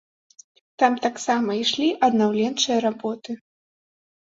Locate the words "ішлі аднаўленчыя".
1.61-2.77